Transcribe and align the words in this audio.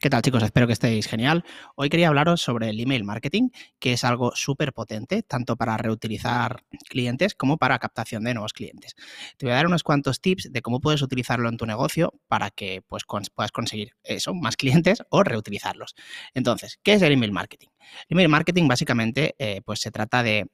¿Qué 0.00 0.10
tal 0.10 0.22
chicos? 0.22 0.44
Espero 0.44 0.68
que 0.68 0.74
estéis 0.74 1.08
genial. 1.08 1.44
Hoy 1.74 1.88
quería 1.88 2.06
hablaros 2.06 2.40
sobre 2.40 2.68
el 2.68 2.78
email 2.78 3.02
marketing, 3.02 3.48
que 3.80 3.94
es 3.94 4.04
algo 4.04 4.30
súper 4.36 4.72
potente, 4.72 5.24
tanto 5.24 5.56
para 5.56 5.76
reutilizar 5.76 6.62
clientes 6.88 7.34
como 7.34 7.56
para 7.56 7.80
captación 7.80 8.22
de 8.22 8.32
nuevos 8.32 8.52
clientes. 8.52 8.94
Te 9.38 9.46
voy 9.46 9.54
a 9.54 9.56
dar 9.56 9.66
unos 9.66 9.82
cuantos 9.82 10.20
tips 10.20 10.52
de 10.52 10.62
cómo 10.62 10.78
puedes 10.78 11.02
utilizarlo 11.02 11.48
en 11.48 11.56
tu 11.56 11.66
negocio 11.66 12.14
para 12.28 12.50
que 12.50 12.80
pues, 12.86 13.02
puedas 13.34 13.50
conseguir 13.50 13.96
eso, 14.04 14.34
más 14.34 14.56
clientes 14.56 15.02
o 15.10 15.24
reutilizarlos. 15.24 15.96
Entonces, 16.32 16.78
¿qué 16.84 16.92
es 16.92 17.02
el 17.02 17.14
email 17.14 17.32
marketing? 17.32 17.68
El 18.08 18.14
email 18.14 18.28
marketing 18.28 18.68
básicamente 18.68 19.34
eh, 19.40 19.62
pues 19.64 19.80
se 19.80 19.90
trata 19.90 20.22
de 20.22 20.46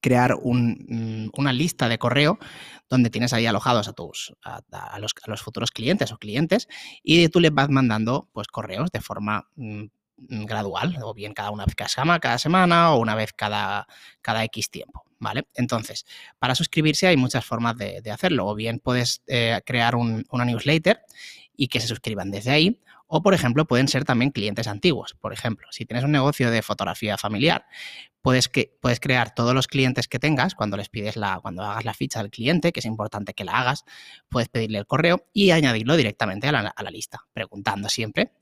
crear 0.00 0.36
mm, 0.42 1.30
una 1.36 1.52
lista 1.52 1.88
de 1.88 1.98
correo 1.98 2.38
donde 2.88 3.10
tienes 3.10 3.32
ahí 3.32 3.46
alojados 3.46 3.88
a 3.88 3.92
tus 3.92 4.32
a, 4.42 4.98
los, 4.98 5.42
futuros 5.42 5.70
clientes 5.70 6.12
o 6.12 6.18
clientes 6.18 6.68
y 7.02 7.28
tú 7.28 7.40
les 7.40 7.52
vas 7.52 7.68
mandando 7.68 8.28
pues 8.32 8.48
correos 8.48 8.90
de 8.92 9.00
forma 9.00 9.48
mm, 9.56 9.84
gradual 10.16 10.98
o 11.02 11.14
bien 11.14 11.32
cada 11.32 11.50
una 11.50 11.64
vez 11.64 11.74
cada 11.74 12.38
semana 12.38 12.92
o 12.92 13.00
una 13.00 13.14
vez 13.14 13.32
cada, 13.32 13.86
cada 14.22 14.44
X 14.44 14.70
tiempo. 14.70 15.04
¿Vale? 15.22 15.46
Entonces, 15.52 16.06
para 16.38 16.54
suscribirse 16.54 17.06
hay 17.06 17.18
muchas 17.18 17.44
formas 17.44 17.76
de, 17.76 18.02
hacerlo. 18.10 18.46
O 18.46 18.54
bien 18.54 18.78
puedes 18.78 19.22
eh, 19.26 19.60
crear 19.66 19.94
una 19.94 20.44
newsletter 20.46 21.02
y 21.60 21.68
que 21.68 21.78
se 21.78 21.88
suscriban 21.88 22.30
desde 22.30 22.52
ahí. 22.52 22.80
O, 23.06 23.20
por 23.20 23.34
ejemplo, 23.34 23.66
pueden 23.66 23.86
ser 23.86 24.06
también 24.06 24.30
clientes 24.30 24.66
antiguos. 24.66 25.14
Por 25.20 25.34
ejemplo, 25.34 25.68
si 25.72 25.84
tienes 25.84 26.04
un 26.04 26.10
negocio 26.10 26.50
de 26.50 26.62
fotografía 26.62 27.18
familiar, 27.18 27.66
puedes, 28.22 28.48
que, 28.48 28.78
puedes 28.80 28.98
crear 28.98 29.34
todos 29.34 29.52
los 29.52 29.66
clientes 29.66 30.08
que 30.08 30.18
tengas 30.18 30.54
cuando 30.54 30.78
les 30.78 30.88
pides 30.88 31.16
la, 31.16 31.38
cuando 31.42 31.62
hagas 31.62 31.84
la 31.84 31.92
ficha 31.92 32.22
del 32.22 32.30
cliente, 32.30 32.72
que 32.72 32.80
es 32.80 32.86
importante 32.86 33.34
que 33.34 33.44
la 33.44 33.58
hagas, 33.58 33.84
puedes 34.30 34.48
pedirle 34.48 34.78
el 34.78 34.86
correo 34.86 35.26
y 35.34 35.50
añadirlo 35.50 35.98
directamente 35.98 36.48
a 36.48 36.52
la, 36.52 36.90
lista, 36.90 37.26
preguntando 37.34 37.90
siempre 37.90 38.32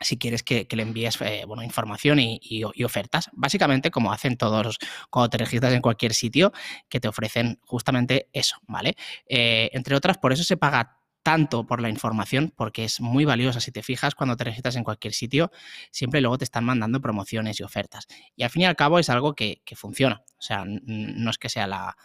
si 0.00 0.16
quieres 0.16 0.42
que, 0.42 0.66
le 0.68 0.82
envíes 0.82 1.20
eh, 1.20 1.44
bueno, 1.46 1.62
información 1.62 2.18
y, 2.20 2.64
ofertas. 2.84 3.30
Básicamente, 3.34 3.90
como 3.92 4.12
hacen 4.12 4.36
todos 4.36 4.78
cuando 5.10 5.30
te 5.30 5.38
registras 5.38 5.72
en 5.74 5.80
cualquier 5.80 6.14
sitio, 6.14 6.52
que 6.88 6.98
te 6.98 7.08
ofrecen 7.08 7.60
justamente 7.62 8.28
eso, 8.32 8.56
¿vale? 8.66 8.96
Eh, 9.28 9.70
entre 9.72 9.96
otras, 9.96 10.18
por 10.18 10.32
eso 10.32 10.44
se 10.44 10.56
paga 10.56 10.97
tanto 11.22 11.66
por 11.66 11.80
la 11.80 11.88
información, 11.88 12.52
porque 12.56 12.84
es 12.84 13.00
muy 13.00 13.24
valiosa. 13.24 13.60
Si 13.60 13.72
te 13.72 13.82
fijas, 13.82 14.14
cuando 14.14 14.36
te 14.36 14.44
registras 14.44 14.76
en 14.76 14.84
cualquier 14.84 15.12
sitio, 15.12 15.50
siempre 15.90 16.20
luego 16.20 16.38
te 16.38 16.44
están 16.44 16.64
mandando 16.64 17.00
promociones 17.00 17.60
y 17.60 17.62
ofertas. 17.62 18.06
Y 18.36 18.44
al 18.44 18.50
fin 18.50 18.62
y 18.62 18.64
al 18.66 18.76
cabo 18.76 18.98
es 18.98 19.10
algo 19.10 19.34
que, 19.34 19.60
funciona. 19.76 20.22
O 20.38 20.42
sea, 20.42 20.64
no 20.66 21.30
es 21.30 21.38
que 21.38 21.48
sea 21.48 21.66
la, 21.66 21.96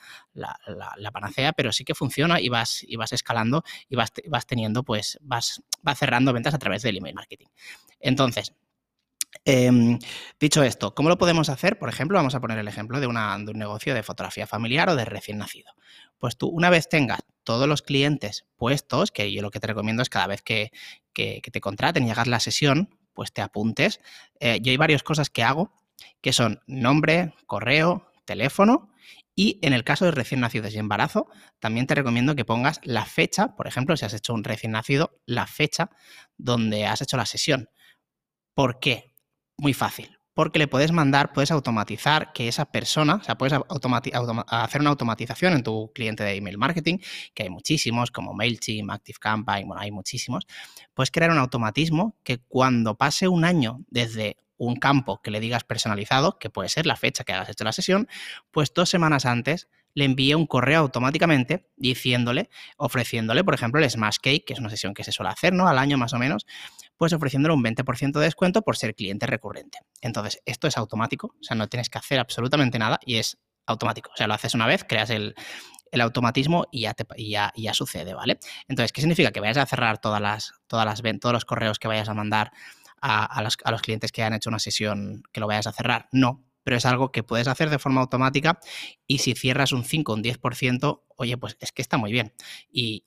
panacea, 1.11 1.53
pero 1.53 1.71
sí 1.71 1.83
que 1.83 1.95
funciona 1.95 2.41
y 2.41 2.49
vas, 2.49 2.83
y 2.87 2.95
vas 2.95 3.13
escalando 3.13 3.63
y 3.89 3.95
vas, 3.95 4.11
vas 4.27 4.45
teniendo, 4.45 4.83
pues, 4.83 5.17
vas, 5.21 5.61
vas 5.81 5.99
cerrando 5.99 6.33
ventas 6.33 6.53
a 6.53 6.59
través 6.59 6.81
del 6.81 6.97
email 6.97 7.15
marketing. 7.15 7.47
Entonces, 7.99 8.53
Em, 9.45 9.99
dicho 10.39 10.63
esto, 10.63 10.95
¿cómo 10.95 11.09
lo 11.09 11.17
podemos 11.17 11.49
hacer? 11.49 11.77
Por 11.77 11.89
ejemplo, 11.89 12.17
vamos 12.17 12.33
a 12.33 12.39
poner 12.39 12.57
el 12.59 12.67
ejemplo 12.67 13.01
de, 13.01 13.07
un 13.07 13.15
negocio 13.55 13.93
de 13.93 14.01
fotografía 14.01 14.47
familiar 14.47 14.89
o 14.89 14.95
de 14.95 15.03
recién 15.03 15.37
nacido. 15.37 15.73
Pues 16.17 16.37
tú, 16.37 16.47
una 16.47 16.69
vez 16.69 16.87
tengas 16.87 17.19
todos 17.43 17.67
los 17.67 17.81
clientes 17.81 18.45
puestos, 18.55 19.11
que 19.11 19.33
yo 19.33 19.41
lo 19.41 19.51
que 19.51 19.59
te 19.59 19.67
recomiendo 19.67 20.01
es 20.01 20.09
cada 20.09 20.27
vez 20.27 20.41
que, 20.41 20.71
te 21.13 21.61
contraten 21.61 22.07
y 22.07 22.11
hagas 22.11 22.27
la 22.27 22.39
sesión, 22.39 22.97
pues 23.13 23.33
te 23.33 23.41
apuntes. 23.41 23.99
Eh, 24.39 24.59
yo 24.61 24.71
hay 24.71 24.77
varias 24.77 25.03
cosas 25.03 25.29
que 25.29 25.43
hago, 25.43 25.73
que 26.21 26.31
son 26.31 26.61
nombre, 26.65 27.33
correo, 27.45 28.09
teléfono 28.25 28.89
y 29.35 29.59
en 29.61 29.73
el 29.73 29.83
caso 29.83 30.05
de 30.05 30.11
recién 30.11 30.39
nacidos 30.39 30.73
y 30.73 30.77
embarazo, 30.77 31.27
también 31.59 31.87
te 31.87 31.95
recomiendo 31.95 32.35
que 32.35 32.45
pongas 32.45 32.79
la 32.83 33.05
fecha, 33.05 33.55
por 33.55 33.67
ejemplo, 33.67 33.97
si 33.97 34.05
has 34.05 34.13
hecho 34.13 34.33
un 34.33 34.43
recién 34.43 34.71
nacido, 34.71 35.19
la 35.25 35.47
fecha 35.47 35.89
donde 36.37 36.85
has 36.85 37.01
hecho 37.01 37.17
la 37.17 37.25
sesión. 37.25 37.69
¿Por 38.53 38.79
qué? 38.79 39.12
Muy 39.57 39.73
fácil, 39.73 40.17
porque 40.33 40.57
le 40.59 40.67
puedes 40.67 40.91
mandar, 40.91 41.31
puedes 41.31 41.51
automatizar 41.51 42.33
que 42.33 42.47
esa 42.47 42.65
persona, 42.65 43.15
o 43.15 43.23
sea, 43.23 43.37
puedes 43.37 43.53
hacer 44.47 44.81
una 44.81 44.89
automatización 44.89 45.53
en 45.53 45.63
tu 45.63 45.91
cliente 45.93 46.23
de 46.23 46.35
email 46.35 46.57
marketing, 46.57 46.97
que 47.35 47.43
hay 47.43 47.49
muchísimos, 47.49 48.09
como 48.09 48.33
MailChimp, 48.33 48.89
ActiveCampaign, 48.89 49.67
bueno, 49.67 49.81
hay 49.81 49.91
muchísimos. 49.91 50.47
Puedes 50.93 51.11
crear 51.11 51.31
un 51.31 51.37
automatismo 51.37 52.17
que 52.23 52.39
cuando 52.39 52.95
pase 52.97 53.27
un 53.27 53.45
año 53.45 53.81
desde 53.89 54.37
un 54.57 54.75
campo 54.75 55.21
que 55.21 55.31
le 55.31 55.39
digas 55.39 55.63
personalizado, 55.63 56.39
que 56.39 56.49
puede 56.49 56.69
ser 56.69 56.85
la 56.85 56.95
fecha 56.95 57.23
que 57.23 57.33
hayas 57.33 57.49
hecho 57.49 57.63
la 57.63 57.71
sesión, 57.71 58.07
pues 58.51 58.73
dos 58.73 58.89
semanas 58.89 59.25
antes 59.25 59.67
le 59.93 60.05
envíe 60.05 60.33
un 60.33 60.47
correo 60.47 60.79
automáticamente 60.79 61.69
diciéndole, 61.75 62.49
ofreciéndole, 62.77 63.43
por 63.43 63.53
ejemplo, 63.53 63.81
el 63.81 63.89
Smash 63.89 64.17
Cake, 64.21 64.43
que 64.45 64.53
es 64.53 64.59
una 64.59 64.69
sesión 64.69 64.93
que 64.93 65.03
se 65.03 65.11
suele 65.11 65.31
hacer, 65.31 65.53
¿no? 65.53 65.67
Al 65.67 65.77
año 65.77 65.97
más 65.97 66.13
o 66.13 66.19
menos, 66.19 66.45
pues 66.97 67.13
ofreciéndole 67.13 67.53
un 67.53 67.63
20% 67.63 68.19
de 68.19 68.25
descuento 68.25 68.61
por 68.61 68.77
ser 68.77 68.95
cliente 68.95 69.25
recurrente. 69.25 69.79
Entonces, 70.01 70.41
esto 70.45 70.67
es 70.67 70.77
automático, 70.77 71.35
o 71.39 71.43
sea, 71.43 71.55
no 71.55 71.67
tienes 71.67 71.89
que 71.89 71.97
hacer 71.97 72.19
absolutamente 72.19 72.79
nada 72.79 72.99
y 73.05 73.15
es 73.17 73.37
automático. 73.65 74.11
O 74.13 74.17
sea, 74.17 74.27
lo 74.27 74.33
haces 74.33 74.53
una 74.53 74.67
vez, 74.67 74.83
creas 74.87 75.09
el, 75.09 75.35
automatismo 75.99 76.65
y 76.71 76.81
ya, 76.81 76.95
te, 76.95 77.05
ya, 77.23 77.53
ya, 77.55 77.73
sucede, 77.75 78.15
¿vale? 78.15 78.39
Entonces, 78.67 78.91
¿qué 78.91 79.01
significa? 79.01 79.31
Que 79.31 79.39
vayas 79.39 79.57
a 79.57 79.65
cerrar 79.67 79.99
todas 79.99 80.19
las, 80.19 80.53
todas 80.65 80.85
las, 80.85 81.03
todos 81.19 81.33
los 81.33 81.45
correos 81.45 81.77
que 81.77 81.87
vayas 81.87 82.09
a 82.09 82.15
mandar 82.15 82.51
a, 82.99 83.41
los, 83.43 83.57
a 83.63 83.71
los 83.71 83.81
clientes 83.81 84.11
que 84.11 84.23
han 84.23 84.33
hecho 84.33 84.49
una 84.49 84.59
sesión 84.59 85.23
que 85.31 85.39
lo 85.39 85.45
vayas 85.45 85.67
a 85.67 85.71
cerrar. 85.71 86.07
No, 86.11 86.43
pero 86.63 86.77
es 86.77 86.85
algo 86.85 87.11
que 87.11 87.23
puedes 87.23 87.47
hacer 87.47 87.69
de 87.69 87.79
forma 87.79 88.01
automática 88.01 88.59
y 89.07 89.19
si 89.19 89.33
cierras 89.33 89.71
un 89.71 89.83
5 89.83 90.11
o 90.11 90.15
un 90.15 90.23
10%, 90.23 91.03
oye, 91.17 91.37
pues 91.37 91.57
es 91.59 91.71
que 91.71 91.81
está 91.81 91.97
muy 91.97 92.11
bien. 92.11 92.33
Y, 92.71 93.05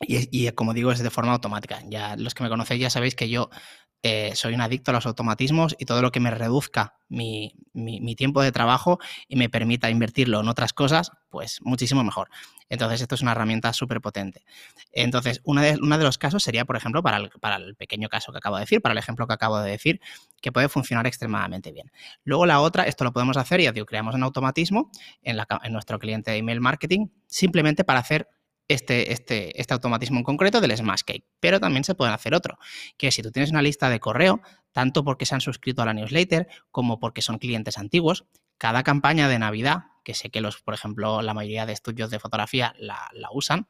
y, 0.00 0.50
como 0.52 0.74
digo, 0.74 0.92
es 0.92 1.00
de 1.00 1.10
forma 1.10 1.32
automática. 1.32 1.82
Ya 1.88 2.16
los 2.16 2.34
que 2.34 2.44
me 2.44 2.48
conocéis 2.48 2.80
ya 2.80 2.90
sabéis 2.90 3.14
que 3.14 3.28
yo 3.28 3.50
eh, 4.02 4.32
soy 4.36 4.54
un 4.54 4.60
adicto 4.60 4.92
a 4.92 4.94
los 4.94 5.06
automatismos 5.06 5.74
y 5.78 5.84
todo 5.84 6.02
lo 6.02 6.12
que 6.12 6.20
me 6.20 6.30
reduzca 6.30 6.94
mi, 7.08 7.52
tiempo 8.16 8.42
de 8.42 8.52
trabajo 8.52 8.98
y 9.26 9.36
me 9.36 9.48
permita 9.48 9.90
invertirlo 9.90 10.40
en 10.40 10.48
otras 10.48 10.72
cosas, 10.72 11.10
pues 11.30 11.60
muchísimo 11.62 12.04
mejor. 12.04 12.28
Entonces, 12.68 13.00
esto 13.00 13.14
es 13.14 13.22
una 13.22 13.32
herramienta 13.32 13.72
súper 13.72 14.00
potente. 14.00 14.44
Entonces, 14.92 15.40
uno 15.44 15.62
de, 15.62 15.72
de, 15.72 16.04
los 16.04 16.18
casos 16.18 16.42
sería, 16.42 16.64
por 16.64 16.76
ejemplo, 16.76 17.02
para 17.02 17.16
el, 17.16 17.30
para 17.40 17.56
el 17.56 17.74
pequeño 17.74 18.08
caso 18.08 18.30
que 18.30 18.38
acabo 18.38 18.56
de 18.56 18.60
decir, 18.60 18.80
para 18.80 18.92
el 18.92 18.98
ejemplo 18.98 19.26
que 19.26 19.34
acabo 19.34 19.58
de 19.58 19.70
decir, 19.70 20.00
que 20.40 20.52
puede 20.52 20.68
funcionar 20.68 21.06
extremadamente 21.06 21.72
bien. 21.72 21.90
Luego 22.24 22.46
la 22.46 22.60
otra, 22.60 22.84
esto 22.84 23.04
lo 23.04 23.12
podemos 23.12 23.36
hacer, 23.36 23.60
ya 23.60 23.72
digo, 23.72 23.86
creamos 23.86 24.14
un 24.14 24.22
automatismo 24.22 24.90
en, 25.22 25.38
en 25.62 25.72
nuestro 25.72 25.98
cliente 25.98 26.30
de 26.30 26.36
email 26.36 26.60
marketing, 26.60 27.08
simplemente 27.26 27.84
para 27.84 28.00
hacer 28.00 28.28
este, 28.68 29.12
este, 29.12 29.60
este 29.60 29.74
automatismo 29.74 30.18
en 30.18 30.24
concreto 30.24 30.60
del 30.60 30.76
Smash 30.76 31.00
Cake. 31.04 31.24
Pero 31.40 31.58
también 31.58 31.84
se 31.84 31.94
puede 31.94 32.12
hacer 32.12 32.34
otro, 32.34 32.58
que 32.96 33.10
si 33.10 33.22
tú 33.22 33.32
tienes 33.32 33.50
una 33.50 33.62
lista 33.62 33.88
de 33.88 33.98
correo, 33.98 34.40
tanto 34.72 35.04
porque 35.04 35.26
se 35.26 35.34
han 35.34 35.40
suscrito 35.40 35.82
a 35.82 35.86
la 35.86 35.94
newsletter 35.94 36.46
como 36.70 37.00
porque 37.00 37.22
son 37.22 37.38
clientes 37.38 37.78
antiguos, 37.78 38.26
cada 38.58 38.82
campaña 38.82 39.28
de 39.28 39.38
Navidad, 39.38 39.84
que 40.04 40.14
sé 40.14 40.30
que 40.30 40.40
los, 40.40 40.60
por 40.60 40.74
ejemplo, 40.74 41.22
la 41.22 41.32
mayoría 41.32 41.64
de 41.64 41.72
estudios 41.72 42.10
de 42.10 42.18
fotografía 42.18 42.74
la, 42.78 43.10
usan, 43.32 43.66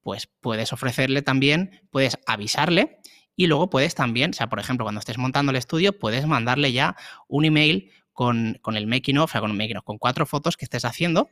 pues 0.00 0.28
puedes 0.40 0.72
ofrecerle 0.72 1.20
también, 1.22 1.82
puedes 1.90 2.18
avisarle 2.26 2.98
y 3.36 3.46
luego 3.46 3.68
puedes 3.68 3.94
también, 3.94 4.30
o 4.30 4.32
sea, 4.32 4.48
por 4.48 4.60
ejemplo, 4.60 4.84
cuando 4.84 5.00
estés 5.00 5.18
montando 5.18 5.50
el 5.50 5.56
estudio, 5.56 5.98
puedes 5.98 6.26
mandarle 6.26 6.72
ya 6.72 6.96
un 7.28 7.44
email 7.44 7.90
con, 8.12 8.58
con 8.62 8.76
el 8.76 8.86
making 8.86 9.18
of, 9.18 9.30
o 9.30 9.32
sea, 9.32 9.40
con 9.40 9.56
making 9.56 9.78
con 9.84 9.98
cuatro 9.98 10.26
fotos 10.26 10.56
que 10.56 10.64
estés 10.64 10.84
haciendo 10.84 11.28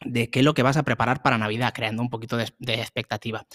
de 0.00 0.30
qué 0.30 0.40
es 0.40 0.44
lo 0.44 0.54
que 0.54 0.62
vas 0.62 0.76
a 0.76 0.84
preparar 0.84 1.22
para 1.22 1.38
Navidad, 1.38 1.72
creando 1.74 2.02
un 2.02 2.10
poquito 2.10 2.36
de, 2.36 2.44
expectativa. 2.74 3.46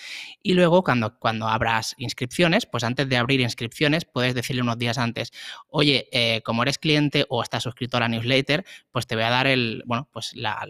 Y 0.42 0.54
luego, 0.54 0.84
cuando, 0.84 1.18
cuando 1.18 1.48
abras 1.48 1.96
inscripciones, 1.98 2.66
pues 2.66 2.84
antes 2.84 3.08
de 3.08 3.18
abrir 3.18 3.40
inscripciones, 3.40 4.06
puedes 4.06 4.36
decirle 4.36 4.62
unos 4.62 4.78
días 4.78 4.98
antes, 4.98 5.32
oye, 5.70 6.08
eh, 6.12 6.42
como 6.44 6.64
eres 6.64 6.78
cliente 6.78 7.26
o 7.30 7.42
estás 7.42 7.64
suscrito 7.64 7.98
a 7.98 8.02
la 8.02 8.10
newsletter, 8.10 8.66
pues 8.92 9.08
te 9.08 9.16
voy 9.16 9.24
a 9.24 9.30
dar 9.30 9.48
el, 9.48 9.84
bueno, 9.86 10.10
pues 10.12 10.34
la, 10.36 10.68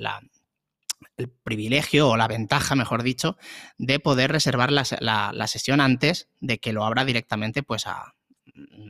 el 1.18 1.30
privilegio 1.30 2.10
o 2.10 2.18
la 2.18 2.28
ventaja, 2.28 2.76
mejor 2.76 3.04
dicho, 3.04 3.38
de 3.78 4.00
poder 4.00 4.32
reservar 4.32 4.72
la, 4.72 4.84
la, 5.00 5.48
sesión 5.48 5.82
antes 5.82 6.30
de 6.40 6.60
que 6.60 6.74
lo 6.74 6.86
abra 6.86 7.06
directamente 7.06 7.64
pues 7.64 7.88
a, 7.88 8.16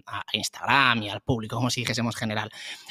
a 0.05 0.23
Instagram 0.33 1.03
y 1.03 1.09
al 1.09 1.21
público, 1.21 1.55
como 1.55 1.69
si 1.69 1.81
dijésemos 1.81 2.15
general. 2.15 2.50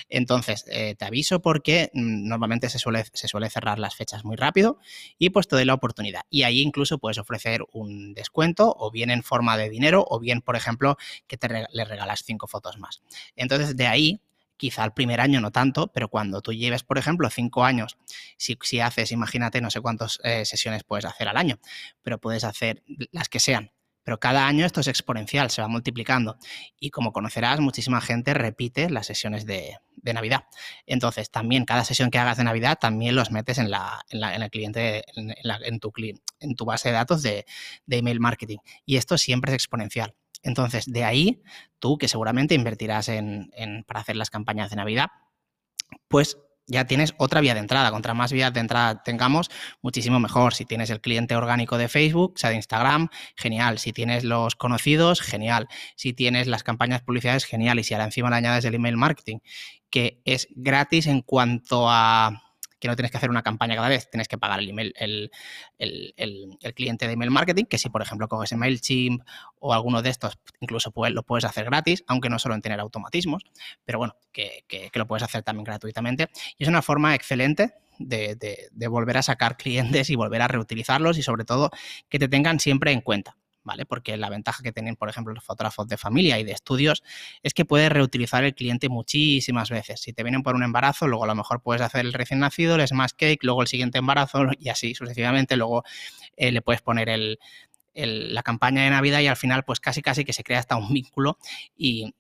Entonces, 0.08 0.64
eh, 0.68 0.94
te 0.96 1.04
aviso 1.04 1.42
porque 1.42 1.90
mm, 1.92 2.28
normalmente 2.28 2.68
se 2.68 2.78
suele, 2.78 3.04
se 3.12 3.28
suele 3.28 3.50
cerrar 3.50 3.78
las 3.78 3.94
fechas 3.94 4.24
muy 4.24 4.36
rápido 4.36 4.78
y 5.18 5.30
pues 5.30 5.48
te 5.48 5.56
doy 5.56 5.64
la 5.64 5.74
oportunidad. 5.74 6.22
Y 6.30 6.44
ahí 6.44 6.60
incluso 6.60 6.98
puedes 6.98 7.18
ofrecer 7.18 7.62
un 7.72 8.14
descuento 8.14 8.74
o 8.78 8.90
bien 8.90 9.10
en 9.10 9.22
forma 9.22 9.56
de 9.56 9.68
dinero 9.68 10.04
o 10.08 10.18
bien, 10.18 10.40
por 10.40 10.56
ejemplo, 10.56 10.96
que 11.26 11.36
te 11.36 11.66
le 11.70 11.84
regalas 11.84 12.22
cinco 12.24 12.46
fotos 12.46 12.78
más. 12.78 13.02
Entonces, 13.36 13.76
de 13.76 13.86
ahí 13.86 14.20
quizá 14.62 14.84
el 14.84 14.92
primer 14.92 15.20
año 15.20 15.40
no 15.40 15.50
tanto, 15.50 15.88
pero 15.88 16.08
cuando 16.08 16.40
tú 16.40 16.52
lleves, 16.52 16.84
por 16.84 16.96
ejemplo, 16.96 17.28
cinco 17.30 17.64
años, 17.64 17.98
si, 18.36 18.56
si 18.62 18.78
haces, 18.78 19.10
imagínate, 19.10 19.60
no 19.60 19.70
sé 19.70 19.80
cuántas 19.80 20.20
eh, 20.22 20.44
sesiones 20.44 20.84
puedes 20.84 21.04
hacer 21.04 21.26
al 21.26 21.36
año, 21.36 21.58
pero 22.02 22.18
puedes 22.18 22.44
hacer 22.44 22.84
las 23.10 23.28
que 23.28 23.40
sean 23.40 23.72
pero 24.04 24.18
cada 24.18 24.46
año 24.46 24.66
esto 24.66 24.80
es 24.80 24.88
exponencial, 24.88 25.50
se 25.50 25.62
va 25.62 25.68
multiplicando. 25.68 26.36
Y 26.78 26.90
como 26.90 27.12
conocerás, 27.12 27.60
muchísima 27.60 28.00
gente 28.00 28.34
repite 28.34 28.90
las 28.90 29.06
sesiones 29.06 29.46
de, 29.46 29.78
Navidad. 30.02 30.44
Entonces, 30.84 31.30
también 31.30 31.64
cada 31.64 31.84
sesión 31.84 32.10
que 32.10 32.18
hagas 32.18 32.36
de 32.36 32.44
Navidad, 32.44 32.76
también 32.80 33.14
los 33.14 33.30
metes 33.30 33.58
en, 33.58 33.70
la, 33.70 34.04
en, 34.10 34.42
el 34.42 34.50
cliente, 34.50 35.04
en, 35.14 35.78
tu, 35.78 35.92
en 36.40 36.56
tu 36.56 36.64
base 36.64 36.88
de 36.88 36.94
datos 36.94 37.22
de, 37.22 37.46
email 37.88 38.18
marketing. 38.18 38.58
Y 38.84 38.96
esto 38.96 39.16
siempre 39.16 39.52
es 39.52 39.54
exponencial. 39.54 40.14
Entonces, 40.42 40.86
de 40.86 41.04
ahí, 41.04 41.42
tú 41.78 41.98
que 41.98 42.08
seguramente 42.08 42.56
invertirás 42.56 43.08
en, 43.08 43.52
para 43.86 44.00
hacer 44.00 44.16
las 44.16 44.30
campañas 44.30 44.70
de 44.70 44.76
Navidad, 44.76 45.06
pues 46.08 46.36
ya 46.66 46.86
tienes 46.86 47.14
otra 47.18 47.40
vía 47.40 47.54
de 47.54 47.60
entrada. 47.60 47.90
Contra 47.90 48.14
más 48.14 48.32
vías 48.32 48.52
de 48.52 48.60
entrada 48.60 49.02
tengamos, 49.02 49.50
muchísimo 49.82 50.20
mejor. 50.20 50.54
Si 50.54 50.64
tienes 50.64 50.90
el 50.90 51.00
cliente 51.00 51.36
orgánico 51.36 51.78
de 51.78 51.88
Facebook, 51.88 52.38
sea 52.38 52.50
de 52.50 52.56
Instagram, 52.56 53.08
genial. 53.36 53.78
Si 53.78 53.92
tienes 53.92 54.24
los 54.24 54.54
conocidos, 54.56 55.20
genial. 55.20 55.68
Si 55.96 56.12
tienes 56.12 56.46
las 56.46 56.62
campañas 56.62 57.02
publicidades, 57.02 57.44
genial. 57.44 57.78
Y 57.78 57.84
si 57.84 57.94
ahora 57.94 58.04
encima 58.04 58.30
le 58.30 58.36
añades 58.36 58.64
el 58.64 58.74
email 58.74 58.96
marketing, 58.96 59.38
que 59.90 60.22
es 60.24 60.48
gratis 60.50 61.06
en 61.06 61.20
cuanto 61.20 61.86
a 61.88 62.42
que 62.82 62.88
no 62.88 62.96
tienes 62.96 63.12
que 63.12 63.16
hacer 63.16 63.30
una 63.30 63.42
campaña 63.42 63.76
cada 63.76 63.88
vez, 63.88 64.10
tienes 64.10 64.26
que 64.26 64.38
pagar 64.38 64.58
el 64.58 65.30
cliente 66.74 67.06
de 67.06 67.12
email 67.12 67.30
marketing, 67.30 67.66
que 67.66 67.78
si 67.78 67.88
por 67.90 68.02
ejemplo 68.02 68.26
coges 68.26 68.54
MailChimp 68.54 69.22
o 69.60 69.72
alguno 69.72 70.02
de 70.02 70.10
estos, 70.10 70.36
incluso 70.58 70.92
lo 71.10 71.22
puedes 71.22 71.44
hacer 71.44 71.64
gratis, 71.66 72.02
aunque 72.08 72.28
no 72.28 72.40
solo 72.40 72.56
en 72.56 72.60
tener 72.60 72.80
automatismos, 72.80 73.44
pero 73.84 73.98
bueno, 73.98 74.16
que, 74.32 74.64
lo 74.94 75.06
puedes 75.06 75.22
hacer 75.22 75.44
también 75.44 75.62
gratuitamente. 75.62 76.26
Y 76.58 76.64
es 76.64 76.68
una 76.68 76.82
forma 76.82 77.14
excelente 77.14 77.72
de, 78.00 78.88
volver 78.88 79.16
a 79.18 79.22
sacar 79.22 79.56
clientes 79.58 80.10
y 80.10 80.16
volver 80.16 80.42
a 80.42 80.48
reutilizarlos 80.48 81.18
y 81.18 81.22
sobre 81.22 81.44
todo 81.44 81.70
que 82.08 82.18
te 82.18 82.26
tengan 82.26 82.58
siempre 82.58 82.90
en 82.90 83.00
cuenta. 83.00 83.36
¿Vale? 83.64 83.86
Porque 83.86 84.16
la 84.16 84.28
ventaja 84.28 84.62
que 84.62 84.72
tienen, 84.72 84.96
por 84.96 85.08
ejemplo, 85.08 85.32
los 85.34 85.44
fotógrafos 85.44 85.86
de 85.88 85.96
familia 85.96 86.38
y 86.38 86.44
de 86.44 86.52
estudios 86.52 87.02
es 87.42 87.54
que 87.54 87.64
puedes 87.64 87.90
reutilizar 87.90 88.44
el 88.44 88.54
cliente 88.54 88.88
muchísimas 88.88 89.70
veces. 89.70 90.00
Si 90.00 90.12
te 90.12 90.22
vienen 90.22 90.42
por 90.42 90.54
un 90.54 90.62
embarazo, 90.62 91.06
luego 91.06 91.24
a 91.24 91.26
lo 91.26 91.34
mejor 91.34 91.62
puedes 91.62 91.82
hacer 91.82 92.00
el 92.00 92.12
recién 92.12 92.40
nacido, 92.40 92.76
el 92.76 92.86
smash 92.86 93.12
cake, 93.16 93.42
luego 93.42 93.62
el 93.62 93.68
siguiente 93.68 93.98
embarazo 93.98 94.46
y 94.58 94.68
así 94.68 94.94
sucesivamente. 94.94 95.56
Luego 95.56 95.84
eh, 96.36 96.52
le 96.52 96.62
puedes 96.62 96.82
poner 96.82 97.08
el, 97.08 97.38
la 97.94 98.42
campaña 98.42 98.84
de 98.84 98.90
Navidad 98.90 99.20
y 99.20 99.26
al 99.26 99.36
final, 99.36 99.64
pues 99.64 99.80
casi 99.80 100.02
casi 100.02 100.24
que 100.24 100.32
se 100.32 100.44
crea 100.44 100.58
hasta 100.58 100.76
un 100.76 100.92
vínculo 100.92 101.38
y, 101.76 102.14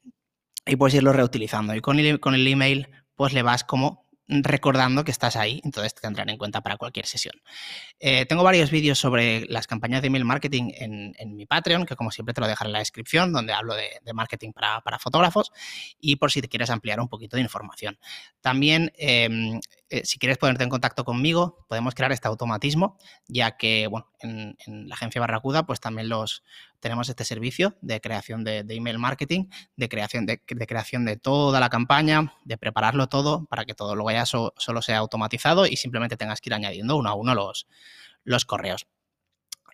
y 0.66 0.76
puedes 0.76 0.94
irlo 0.94 1.12
reutilizando. 1.12 1.74
Y 1.74 1.80
con 1.80 1.98
el, 1.98 2.20
con 2.20 2.34
el 2.34 2.46
email, 2.46 2.88
pues 3.14 3.32
le 3.32 3.42
vas 3.42 3.64
como 3.64 4.01
recordando 4.28 5.04
que 5.04 5.10
estás 5.10 5.36
ahí, 5.36 5.60
entonces 5.64 5.94
te 5.94 6.00
tendrán 6.00 6.28
en 6.28 6.38
cuenta 6.38 6.60
para 6.60 6.76
cualquier 6.76 7.06
sesión. 7.06 7.34
Eh, 7.98 8.26
tengo 8.26 8.42
varios 8.42 8.70
vídeos 8.70 8.98
sobre 8.98 9.46
las 9.46 9.66
campañas 9.66 10.00
de 10.00 10.08
email 10.08 10.24
marketing 10.24 10.70
en, 10.74 11.36
mi 11.36 11.46
Patreon, 11.46 11.86
que 11.86 11.96
como 11.96 12.10
siempre 12.10 12.34
te 12.34 12.40
lo 12.40 12.46
dejaré 12.46 12.68
en 12.68 12.72
la 12.72 12.78
descripción, 12.78 13.32
donde 13.32 13.52
hablo 13.52 13.74
de, 13.74 14.12
marketing 14.14 14.52
para, 14.52 14.80
fotógrafos 14.98 15.52
y 16.00 16.16
por 16.16 16.30
si 16.30 16.42
te 16.42 16.48
quieres 16.48 16.70
ampliar 16.70 17.00
un 17.00 17.08
poquito 17.08 17.36
de 17.36 17.42
información. 17.42 17.98
También, 18.40 18.92
em, 18.96 19.60
eh, 19.92 20.06
si 20.06 20.18
quieres 20.18 20.38
ponerte 20.38 20.64
en 20.64 20.70
contacto 20.70 21.04
conmigo, 21.04 21.66
podemos 21.68 21.94
crear 21.94 22.12
este 22.12 22.26
automatismo, 22.26 22.96
ya 23.28 23.58
que, 23.58 23.88
bueno, 23.88 24.10
en, 24.20 24.56
la 24.88 24.94
agencia 24.94 25.20
Barracuda, 25.20 25.66
pues 25.66 25.80
también 25.80 26.08
los 26.08 26.42
tenemos 26.80 27.10
este 27.10 27.24
servicio 27.24 27.76
de 27.82 28.00
creación 28.00 28.42
de, 28.42 28.64
email 28.70 28.98
marketing, 28.98 29.50
de 29.76 29.90
creación 29.90 30.24
de, 30.24 30.40
creación 30.40 31.04
de 31.04 31.18
toda 31.18 31.60
la 31.60 31.68
campaña, 31.68 32.32
de 32.46 32.56
prepararlo 32.56 33.08
todo 33.08 33.44
para 33.44 33.66
que 33.66 33.74
todo 33.74 33.94
luego 33.94 34.12
ya 34.12 34.24
solo 34.24 34.80
sea 34.80 34.96
automatizado 34.96 35.66
y 35.66 35.76
simplemente 35.76 36.16
tengas 36.16 36.40
que 36.40 36.48
ir 36.48 36.54
añadiendo 36.54 36.96
uno 36.96 37.10
a 37.10 37.14
uno 37.14 37.34
los, 37.34 37.66
los 38.24 38.46
correos. 38.46 38.86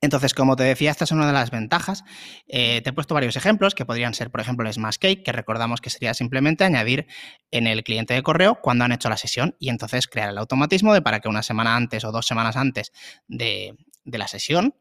Entonces, 0.00 0.34
como 0.34 0.56
te 0.56 0.64
decía, 0.64 0.90
esta 0.90 1.04
es 1.04 1.10
una 1.10 1.26
de 1.26 1.32
las 1.32 1.50
ventajas. 1.50 2.04
Eh, 2.46 2.80
te 2.82 2.90
he 2.90 2.92
puesto 2.92 3.14
varios 3.14 3.36
ejemplos 3.36 3.74
que 3.74 3.84
podrían 3.84 4.14
ser, 4.14 4.30
por 4.30 4.40
ejemplo, 4.40 4.66
el 4.66 4.72
Smash 4.72 4.96
Cake, 4.96 5.22
que 5.22 5.32
recordamos 5.32 5.80
que 5.80 5.90
sería 5.90 6.14
simplemente 6.14 6.64
añadir 6.64 7.06
en 7.50 7.66
el 7.66 7.82
cliente 7.82 8.14
de 8.14 8.22
correo 8.22 8.60
cuando 8.60 8.84
han 8.84 8.92
hecho 8.92 9.08
la 9.08 9.16
sesión 9.16 9.56
y 9.58 9.70
entonces 9.70 10.06
crear 10.06 10.30
el 10.30 10.38
automatismo 10.38 10.94
de 10.94 11.02
para 11.02 11.20
que 11.20 11.28
una 11.28 11.42
semana 11.42 11.76
antes 11.76 12.04
o 12.04 12.12
dos 12.12 12.26
semanas 12.26 12.56
antes 12.56 12.92
de, 13.26 13.76
la 14.04 14.28
sesión 14.28 14.74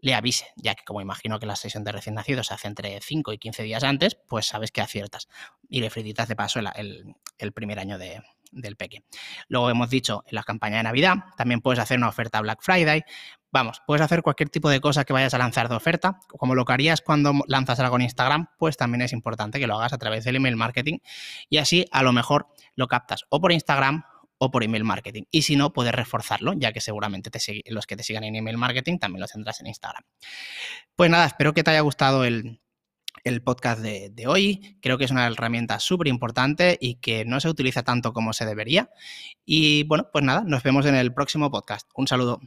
le 0.00 0.14
avise, 0.14 0.46
ya 0.56 0.74
que 0.74 0.84
como 0.84 1.00
imagino 1.00 1.38
que 1.38 1.46
la 1.46 1.56
sesión 1.56 1.82
de 1.82 1.92
recién 1.92 2.14
nacido 2.14 2.44
se 2.44 2.54
hace 2.54 2.68
entre 2.68 3.00
5 3.00 3.32
y 3.32 3.38
15 3.38 3.62
días 3.62 3.82
antes, 3.82 4.16
pues 4.28 4.46
sabes 4.46 4.70
que 4.70 4.80
aciertas 4.80 5.28
y 5.68 5.80
le 5.80 5.90
frititas 5.90 6.28
de 6.28 6.36
paso 6.36 6.60
el, 6.60 7.52
primer 7.54 7.78
año 7.78 7.98
del 7.98 8.76
peque. 8.76 9.04
Luego 9.48 9.70
hemos 9.70 9.88
dicho 9.90 10.22
en 10.26 10.34
la 10.34 10.42
campaña 10.42 10.76
de 10.76 10.82
Navidad, 10.84 11.16
también 11.36 11.60
puedes 11.60 11.80
hacer 11.80 11.96
una 11.96 12.08
oferta 12.08 12.40
Black 12.40 12.60
Friday, 12.62 13.02
Vamos, 13.56 13.80
puedes 13.86 14.02
hacer 14.02 14.20
cualquier 14.20 14.50
tipo 14.50 14.68
de 14.68 14.82
cosa 14.82 15.06
que 15.06 15.14
vayas 15.14 15.32
a 15.32 15.38
lanzar 15.38 15.70
de 15.70 15.76
oferta, 15.76 16.20
como 16.28 16.54
lo 16.54 16.66
que 16.66 16.74
harías 16.74 17.00
cuando 17.00 17.32
lanzas 17.46 17.80
algo 17.80 17.96
en 17.96 18.02
Instagram, 18.02 18.48
pues 18.58 18.76
también 18.76 19.00
es 19.00 19.14
importante 19.14 19.58
que 19.58 19.66
lo 19.66 19.78
hagas 19.78 19.94
a 19.94 19.96
través 19.96 20.24
del 20.24 20.36
email 20.36 20.56
marketing 20.56 20.98
y 21.48 21.56
así 21.56 21.86
a 21.90 22.02
lo 22.02 22.12
mejor 22.12 22.48
lo 22.74 22.86
captas 22.86 23.24
o 23.30 23.40
por 23.40 23.52
Instagram 23.52 24.04
o 24.36 24.50
por 24.50 24.62
email 24.62 24.84
marketing. 24.84 25.22
Y 25.30 25.40
si 25.40 25.56
no, 25.56 25.72
puedes 25.72 25.94
reforzarlo, 25.94 26.52
ya 26.52 26.74
que 26.74 26.82
seguramente 26.82 27.30
los 27.70 27.86
que 27.86 27.96
te 27.96 28.02
sigan 28.02 28.24
en 28.24 28.36
email 28.36 28.58
marketing 28.58 28.98
también 28.98 29.22
lo 29.22 29.26
tendrás 29.26 29.58
en 29.62 29.68
Instagram. 29.68 30.04
Pues 30.94 31.10
nada, 31.10 31.24
espero 31.24 31.54
que 31.54 31.62
te 31.62 31.70
haya 31.70 31.80
gustado 31.80 32.26
el, 32.26 32.60
el 33.24 33.42
podcast 33.42 33.80
de, 33.80 34.10
de, 34.10 34.26
hoy. 34.26 34.76
Creo 34.82 34.98
que 34.98 35.06
es 35.06 35.10
una 35.10 35.26
herramienta 35.26 35.80
súper 35.80 36.08
importante 36.08 36.76
y 36.78 36.96
que 36.96 37.24
no 37.24 37.40
se 37.40 37.48
utiliza 37.48 37.84
tanto 37.84 38.12
como 38.12 38.34
se 38.34 38.44
debería. 38.44 38.90
Y 39.46 39.84
bueno, 39.84 40.10
pues 40.12 40.22
nada, 40.22 40.44
nos 40.46 40.62
vemos 40.62 40.84
en 40.84 40.94
el 40.94 41.14
próximo 41.14 41.50
podcast. 41.50 41.88
Un 41.94 42.06
saludo. 42.06 42.42